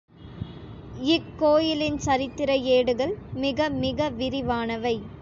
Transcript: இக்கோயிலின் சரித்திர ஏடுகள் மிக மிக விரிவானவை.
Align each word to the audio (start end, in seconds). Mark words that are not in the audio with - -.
இக்கோயிலின் 1.07 1.97
சரித்திர 1.97 2.57
ஏடுகள் 2.57 3.13
மிக 3.33 3.69
மிக 3.69 4.09
விரிவானவை. 4.09 4.95